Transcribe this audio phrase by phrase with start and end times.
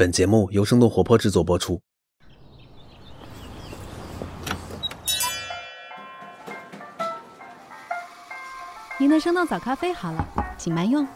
[0.00, 1.78] 本节目由生动活泼制作播出。
[8.98, 10.26] 您的生动早咖啡好了，
[10.56, 11.06] 请慢用。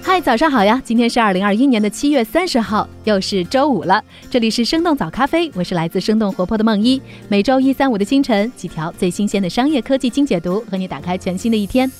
[0.00, 0.80] 嗨，早上好呀！
[0.84, 4.00] 今天是二零二一年的七月三十号，又是周五了。
[4.30, 7.02] 这里是生动早咖啡，我是来自生动活泼的梦一。
[7.26, 11.90] 每周一、三、五的清晨，几条最新鲜的商业科技精解读，和你打开全新的一天。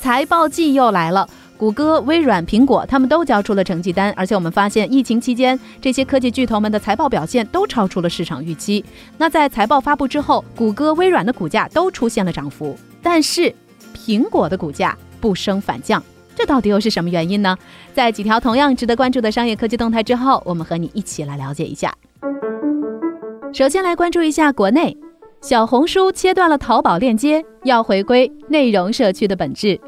[0.00, 1.28] 财报季又来了，
[1.58, 8.84] 谷歌、微软、苹果他们都交出了成绩单，而且我们发现疫情期间这些科技巨头们的财报表现都超出了市场预期。
[9.16, 13.52] 那在财报发布之后，谷歌、微软的股价都出现了涨幅，但是
[13.92, 16.00] 苹果的股价不升反降。
[16.36, 17.56] 这到底又是什么原因呢？
[17.92, 21.92] 在几条同样值得关注的商业科技动态之后，我们和你一起来了解一下。
[23.52, 24.96] 首先来关注一下国内，
[25.40, 29.80] 小红书切断了淘宝链接，要回归内容社区的本质。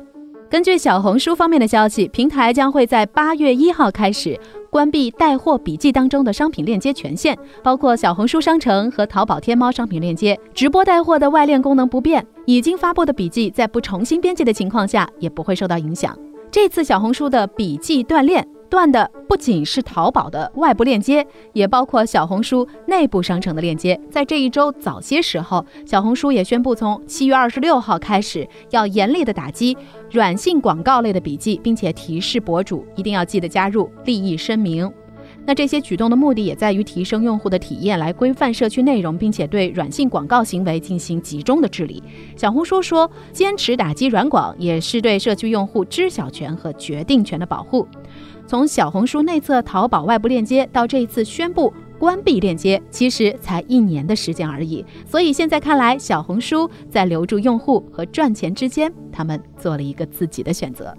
[0.50, 4.36] 根据小红书方面的消息，平台将会在八月一号开始
[4.68, 10.36] 关闭带货笔记当中的商品链接权限，包括小红书商城和淘宝天猫商品链接。
[10.52, 16.18] 直播带货的外链功能不变，已经发布的笔记在不重新编辑的情况下也不会受到影响。
[16.50, 24.00] 这次小红书的笔记锻炼断的不仅是淘宝的外部链接，也包括小红书内部商城的链接。
[24.10, 29.76] 在这一周早些时候，小红书也宣布从七月二十六号开始要严厉的打击
[30.12, 34.90] 软性广告类的笔记，并且提示博主一定要记得加入利益声明。
[35.50, 42.00] 那这些举动的目的也在于提升用户的体验，来规范社区内容，并且对软性广告行为进行集中的治理。
[42.36, 47.84] 小红书说，坚持打击软广，也是对社区用户知晓权和决定权的保护。
[48.46, 54.86] 从小红书内测淘宝外部链接到这一次宣布关闭链接，其实才一年的时间而已。
[55.04, 60.96] 所以现在看来，小红书在留住用户和赚钱之间，他们做了一个自己的选择。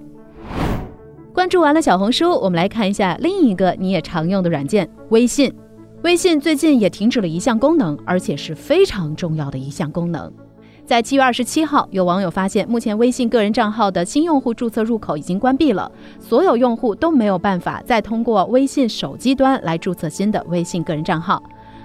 [1.34, 5.54] 关注完了小红书，我们来看一下另一个你也常用的软件——微信。
[6.04, 10.30] 微信最近也停止了一项功能，而且是非常重要的一项功能。
[10.86, 15.90] 在七月二十七号，有网友发现，目前微信个人账号的新用户注册入口已经关闭了，
[16.20, 21.42] 所有用户都没有办法再通过微信手机端来注册新的微信个人账号。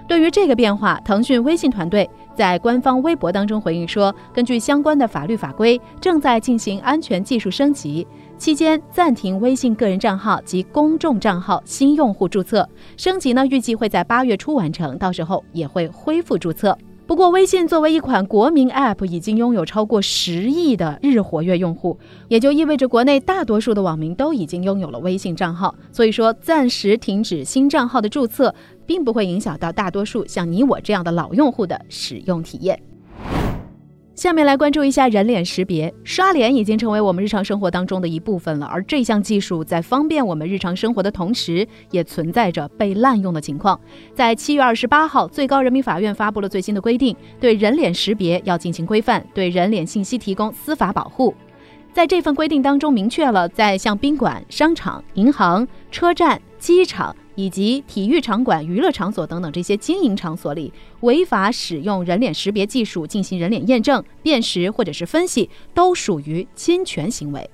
[0.09, 8.07] 对于这个变化，腾讯微信团队在官方微博当中回应说，根据相关的法律法规，正在进行安全技术升级。
[8.39, 16.77] 期间暂停微信个人账号及公众账号新用户注册升级呢，预计会在八月初完成，到时候也会恢复注册。
[17.07, 25.73] 不过，微信作为一款国民 App，已经拥有超过十亿的日活跃用户，也就意味着国内大多数的网民都已经拥有了微信账号。
[25.93, 28.53] 所以说，暂时停止新账号的注册，
[28.85, 32.79] 并不会影响到大多数像你我这样的老用户的使用体验。
[34.17, 38.65] 下面来关注一下人脸识别，刷脸已经成为我们日常生活当中的一部分了。
[38.65, 43.79] 而这项技术在方便我们日常生活的同时，也存在着被滥用的情况。
[44.15, 51.35] 在七月二十八号，最高人民法院发布了最新的规定，对人脸识别要进行规范，对人脸信息提供司法保护。
[51.93, 57.15] 在这份规定当中，明确了在像宾馆、商场、银行、车站、机场。
[57.37, 67.49] 以及体育场馆、娱乐场所等等这些经营场所里，违法使用人脸识别技术进行人脸验证、辨识或者是分析，都属于侵权行为。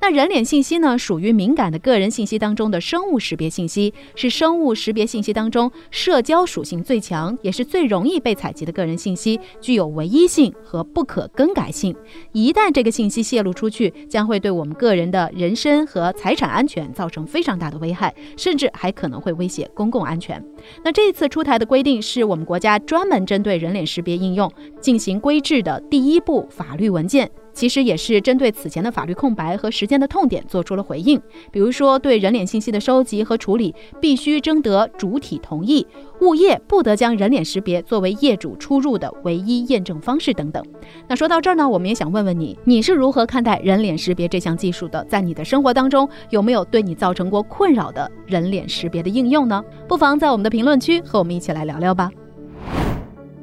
[0.00, 11.94] 那人脸信息呢，属于敏感的个人信息当中的生物识别信息，是生物识别信息当中社交属性最强，也是最容易被采集的个人信息，具有唯一性和不可更改性。
[12.32, 20.42] 一旦这个信息泄露出去，将会对我们个人的人身和财产安全造成非常大的危害，甚至还可能会威胁公共安全。
[20.84, 24.50] 那这次出台的规定，是我们国家专门针对人脸识别应用
[24.80, 27.28] 进行规制的第一部法律文件。
[27.58, 31.20] 其实也是针对此前的法律空白和时间的痛点做出了回应，
[31.50, 35.84] 比如说对人脸信息的收集和处理必须征得主体同意，
[36.20, 40.64] 物业不得将人脸识别作为业主出入的唯一验证方式等等。
[41.08, 45.04] 那说到这儿呢，我们也想问问你，你是如何看待人脸识别这项技术的？
[45.06, 49.60] 在你的生活当中，有没有对你造成过困扰的人脸识别的应用呢？
[49.88, 52.08] 不妨在我们的评论区和我们一起来聊聊吧。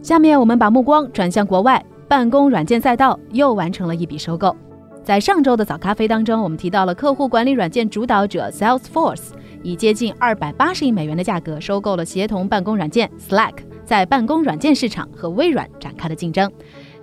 [0.02, 1.86] 下面我们把目光转向国外。
[2.08, 4.56] 办公软件赛道又完成了一笔收购。
[5.04, 9.30] 在上周的早咖啡当中，我们提到了客户管理软件主导者 Salesforce
[9.62, 13.54] 以接近二百八十亿美元的价格收购了协同办公软件 Slack，
[13.84, 16.52] 在办公软件市场和微软展开了竞争。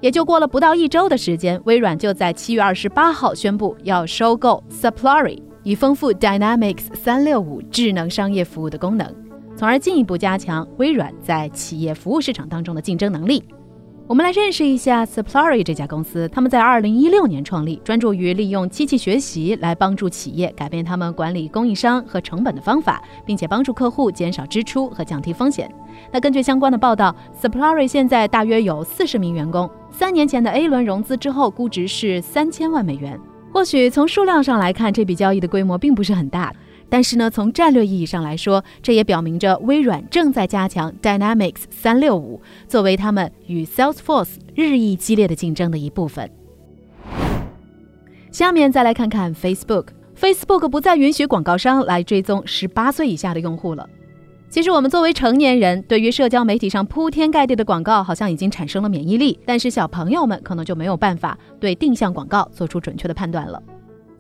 [0.01, 9.07] 也就过了不到一周的时间，微软就在七月二十八号宣布要收购 Supply，以丰富 Dynamics 三六五智能商业服务的功能，
[9.57, 13.45] 从而进一步加强微软在企业服务市场当中的竞争能力。
[14.09, 16.29] 我们来认识一下 Supply 这家公司。
[16.29, 25.73] 他们在二零一六年创立，专注于利用机器学习来帮助企业改变他们管理供应商和成本的方法，并且帮助客户减少支出和降低风险。
[26.11, 29.71] 那根据相关的报道，Supply 现在大约有四十名员工。
[29.91, 33.19] 三年前的 A 轮融资之后，估值是三千万美元。
[33.53, 36.53] 或许从数量上来看，这笔交易的规模并不是很大。
[36.93, 46.31] 但是呢，从战略意义上来说，这也表明着微软正在加强 Dynamics 三六五作为他们与 Salesforce 日益激烈的竞争的一部分。
[48.31, 53.89] 下面再来看看 Facebook，Facebook 不再允许广告商来追踪十八岁以下的用户了。
[54.51, 63.63] 其实我们作为成年人，对于社交媒体上铺天盖地的广告，好像已经产生了免疫力，但是小朋友们可能就没有办法对定向广告做出准确的判断了。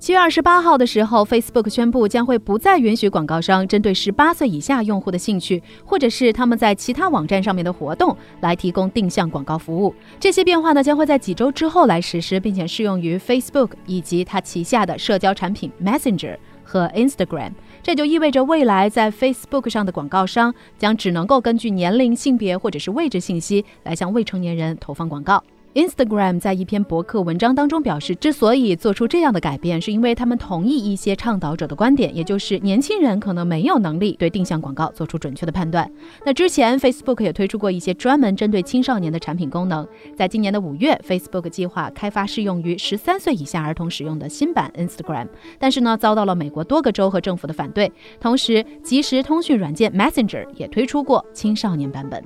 [0.02, 9.94] 七月二十八号的时候，Facebook 宣布将会不再允许广告商针对十八岁以下用户的兴趣，或者是他们在其他网站上面的活动来提供定向广告服务。
[10.18, 17.52] 这些变化呢，将会在几周之后来实施，并且适用于 Facebook 以及它旗下的社交产品 Messenger 和 Instagram。
[17.80, 25.44] 这就意味着未来在 Facebook 上的广告商将只能够根据年龄、性别或者是位置信息来向未成年人投放广告。
[25.74, 35.90] Instagram 在一篇博客文章当中表示，之所以做出这样的改变，是因为他们同意一些倡导者的观点，也就是年轻人可能没有能力对定向广告做出准确的判断。
[36.26, 39.86] 那之前 Facebook 也推出过一些专门针对青少年的产品功能。
[40.14, 45.28] 在今年的五月，Facebook 计划开发适用于十三岁以下儿童使用的新版 Instagram，
[45.58, 47.90] 但是呢，遭到了美国多个州和政府的反对。
[48.20, 52.22] 同时，即时通讯软件 Messenger 也推出过青少年版本。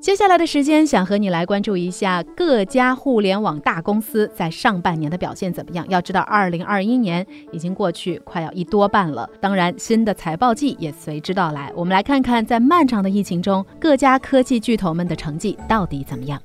[0.00, 5.84] 接下来的时间，想和你来关注一下各家互联网大公司在上半年的表现怎么样。
[5.88, 11.70] 要知道，二零二一年已经过去快要一多半了，当然新的财报季也随之到来。
[11.74, 16.40] 我们来看看，在漫长的疫情中，各家科技巨头们的成绩到底怎么样。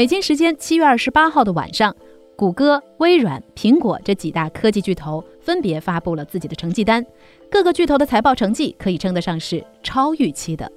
[0.00, 1.94] 北京时间七月二十八号的晚上，
[2.34, 7.04] 谷歌、微软、苹果这几大科技巨头分别发布了自己的成绩单。
[7.50, 10.72] 各个巨头的财报成绩可以称得上是超预期的。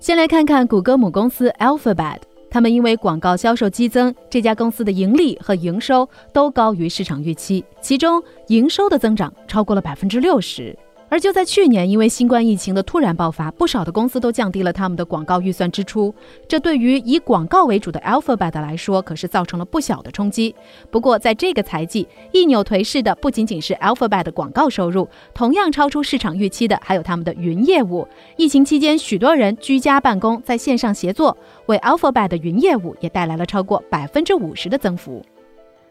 [0.00, 10.74] 先来看看谷歌母公司 Alphabet，他们因为广告销售激增，这家公司的盈利和营收都高于市场预期，其中营收的增长超过了百分之六十。
[11.08, 16.12] 而就在去年，因为新冠疫情的突然爆发，不少的公司都降低了他们的广告预算支出。
[16.48, 20.54] 这对于以广告为主的 Alphabet 来说，可是造成了不小的冲击。
[20.90, 28.06] 不过，在这个财季，一扭颓势的不仅仅是 Alphabet 的广告收入，同样超出市场预期的还有他们的云业务。
[28.36, 31.36] 疫情期间，许多人居家办公，在线上协作，
[31.66, 35.24] 为 Alphabet 的云业务也带来了超过百分之五十的增幅。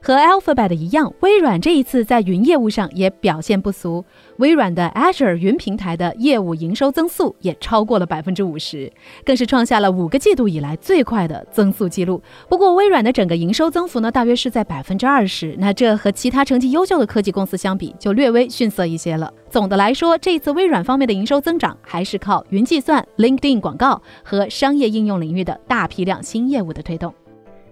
[0.05, 4.05] 和 Alphabet 一样，微软这一次在云业务上也表现不俗。
[4.37, 8.93] 微软的 Azure 云平台的业务营收增速也超过了百分之五十，
[9.25, 12.21] 更是创下了五个季度以来最快的增速记录。
[12.47, 15.55] 不过，微软的整个营收增幅呢，大约是在百分之二十。
[15.57, 19.33] 那这和其他成绩优秀的科技公司相比，就略微逊色一些了。
[19.49, 27.11] 总的来说，这一次微软方面的营收增长还是靠云计算、LinkedIn 广告和商业应用领域的大批量新业务的推动。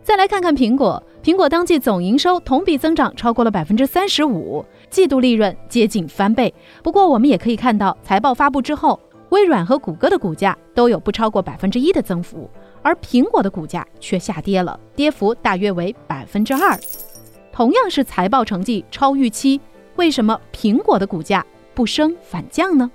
[0.01, 6.53] 再来看看苹果，苹果当季总营收同比增长超过了百分之三十五，季度利润接近翻倍。
[6.83, 8.99] 不过，我们也可以看到，财报发布之后，
[9.29, 12.49] 微软和谷歌的股价都有不超过百分之一的增幅，
[12.81, 16.77] 而苹果的股价却下跌了，跌幅大约为百分之二。
[17.53, 19.61] 同样是财报成绩超预期，
[19.95, 22.91] 为什么苹果的股价不升反降呢？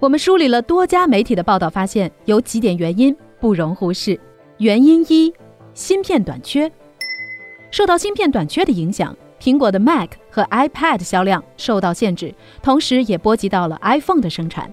[0.00, 4.18] 我们梳理了多家媒体的报道，发现有几点原因不容忽视。
[4.56, 5.30] 原因一。
[5.74, 6.68] 芯片短缺，
[7.70, 14.72] 受到芯片短缺的影响，苹果的 Mac 和 iPad 销量受到限制，同时也波及到了 iPhone 的生产。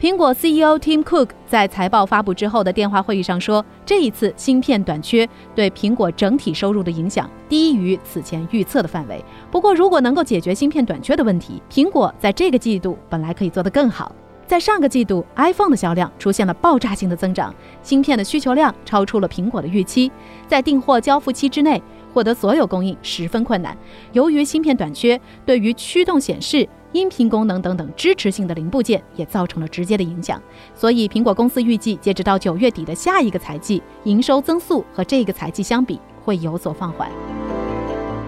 [0.00, 9.24] 苹果 CEO Tim Cook 在财报发布之后的电话会议上说，这一次芯片短缺对苹果整体收入的影响低于此前预测的范围。
[9.50, 14.12] 不过，如果能够解决芯片短缺的问题，苹果在这个季度本来可以做得更好。
[14.46, 20.10] 在上个季度，iPhone 的销量出现了爆炸性的增长，芯片的需求量超出了苹果的预期，
[20.46, 21.82] 在订货交付期之内
[22.12, 23.76] 获得所有供应十分困难。
[24.12, 30.42] 由于芯片短缺，对于驱动显示、音频功能等等支持性的零部件也造成了直接的影响。
[30.74, 37.10] 所以，苹果公司预计，截止到九月底的下一个财季，营收增速和这个财季相比会有所放缓。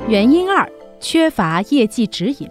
[0.09, 2.49] 原因二：缺乏业绩指引。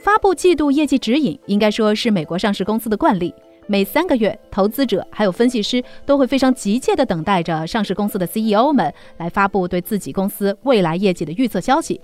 [0.00, 3.32] 发布季度业绩指引，应该说是美国上市公司的惯例。
[3.66, 12.00] 每三个月，投资者还有分析师都会非常急切地等待着上市公司的 CEO 们来发布对自己公司未来业绩的预测消息。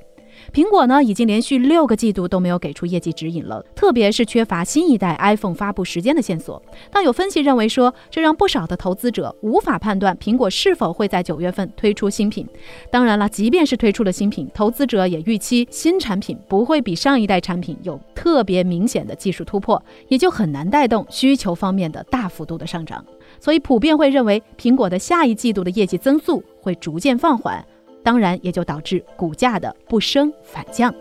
[0.52, 6.62] 苹果呢，已经连续六个季度都没有给出业绩指引了，特别是缺乏新一代 iPhone 发布时间的线索。
[6.90, 12.46] 但有分析认为说，这让不少的投资者无法判断苹果是否会在九月份推出新品。
[12.90, 23.04] 当然了，即便是推出了新品，投资者也预期新产品不会比上一代产品有特别明显的技术突破，也就很难带动需求方面的大幅度的上涨。
[23.40, 27.64] 所以普遍会认为，苹果的下一季度的业绩增速会逐渐放缓。
[28.08, 30.94] 当然，也就导致股价的不升反降。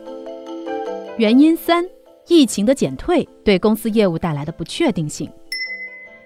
[1.16, 1.86] 原因三：
[2.28, 5.32] 疫情的减退对公司业务带来的不确定性。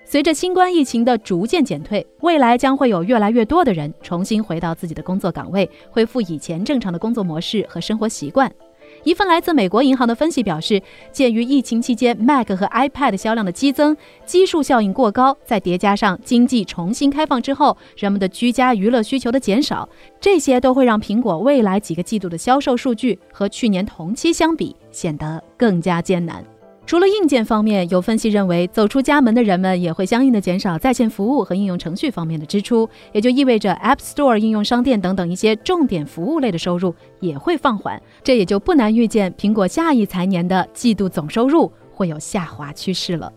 [0.03, 8.51] 随着新冠疫情的逐渐减退，未来将会有越来越多的人重新回到自己的工作岗位，恢复以前正常的工作模式和生活习惯。
[9.03, 10.81] 一份来自美国银行的分析表示，
[11.11, 19.87] 鉴于疫情期间 Mac 和 iPad 销量的激增，基数效应过高，再叠加上经济重新开放之后人们的居家娱乐需求的减少，
[20.19, 26.45] 这些都会让苹果未来几个季度的销售数据和去年同期相比显得更加艰难。
[26.91, 43.31] 除了硬件方面，有分析认为，走出家门的人们也会相应的减少在线服务和应用程序方面的支出，也就意味着 App Store 应用商店等等一些重点服务类的收入也会放缓，这也就不难预见苹果下一财年的季度总收入会有下滑趋势了。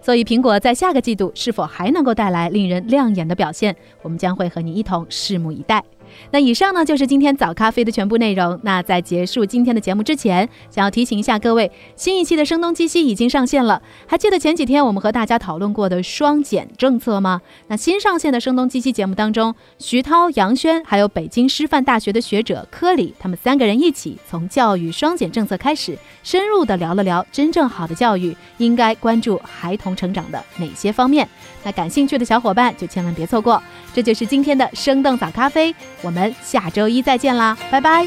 [0.00, 5.82] 所以，苹果在下个季度是否还能够带来令人亮眼的表现，我们将会和你一同拭目以待。
[6.30, 8.58] 那以上呢就是今天早咖啡的全部内容。
[8.62, 13.80] 那在结束今天的节目之前，想要提醒一下各位，新一期的声东击西已经上线了。
[14.06, 17.40] 还记得前几天我们和大家讨论过的双减政策吗？
[17.68, 31.28] 那新上线的声东击西节目当中，徐涛、杨轩还有北京师范大学的学者柯里，他们三个人一起从教育双减政策开始，深入的聊了聊真正好的教育应该关注孩童成长的哪些方面。
[31.62, 33.62] 那感兴趣的小伙伴就千万别错过。
[33.92, 35.74] 这就是今天的生动早咖啡。
[36.02, 38.06] 我们下周一再见啦，拜拜！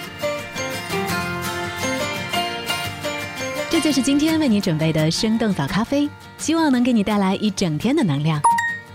[3.70, 8.42] 这就是今天为你准备的生动早咖啡，希望能给你带来一整天的能量。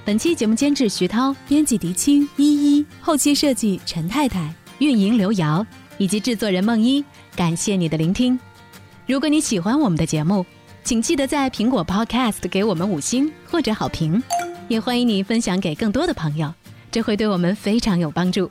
[0.05, 5.67] 本期节目监制徐涛，编辑狄青依依，后期设计陈太太，运营刘瑶，
[5.99, 7.05] 以及制作人梦一。
[7.37, 8.39] 感谢你的聆听。
[9.07, 10.47] 如果你喜欢我们的节目，
[10.83, 14.23] 请记得在苹果 Podcast 给我们五星或者好评，
[14.69, 16.55] 也欢迎你分享给更多的朋友，
[16.91, 18.51] 这会对我们非常有帮助。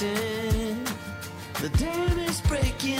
[0.00, 2.93] The dam is breaking